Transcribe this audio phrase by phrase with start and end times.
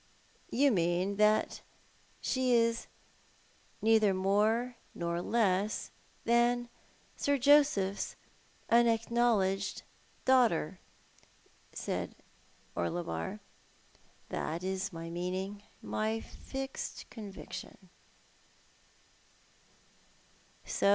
[0.61, 1.61] "You mean that
[2.21, 2.87] she is
[3.83, 5.91] neither more nor less
[6.25, 6.69] than
[7.15, 8.15] Sir Joseph's
[8.67, 9.83] unacknowledged
[10.25, 10.79] daughter,"
[11.71, 12.15] said
[12.75, 13.41] Orlebar.
[14.29, 17.91] "That is my meaning— and my fixed conviction."